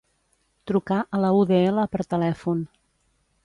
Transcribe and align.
Trucar 0.71 0.97
a 1.17 1.21
la 1.25 1.31
UdL 1.41 1.85
per 1.97 2.03
telèfon. 2.15 2.65